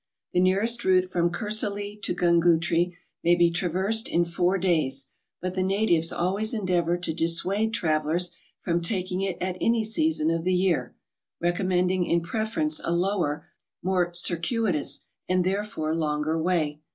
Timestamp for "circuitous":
14.15-15.01